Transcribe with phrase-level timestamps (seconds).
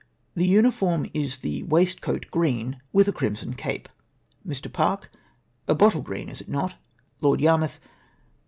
[0.01, 0.03] ■—"
[0.41, 3.87] The uniform is the waistcoat green, with a crimson cape.''''
[4.47, 4.73] Mr.
[4.73, 5.11] Park.
[5.67, 6.73] —"A bottle green, is it not?"
[7.21, 7.79] Lord Yarmouth.